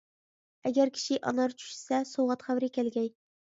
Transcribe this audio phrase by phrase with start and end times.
[0.69, 3.13] ئەگەر كىشى ئانار چۈشىسە، سوۋغات خەۋىرى كەلگەي.